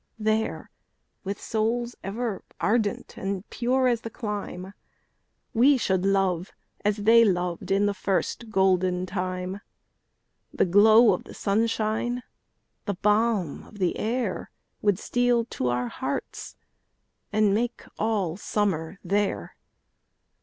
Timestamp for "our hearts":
15.67-16.55